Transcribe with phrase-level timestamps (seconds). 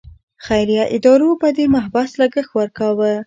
[0.45, 3.11] خیریه ادارو به د محبس لګښت ورکاوه.